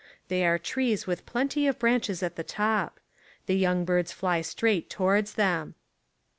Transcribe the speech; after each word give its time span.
They 0.29 0.43
are 0.47 0.57
trees 0.57 1.05
with 1.05 1.27
plenty 1.27 1.67
of 1.67 1.77
branches 1.77 2.23
at 2.23 2.35
the 2.35 2.43
top. 2.43 2.99
The 3.45 3.55
young 3.55 3.85
birds 3.85 4.11
fly 4.11 4.41
straight 4.41 4.89
towards 4.89 5.33
them. 5.35 5.75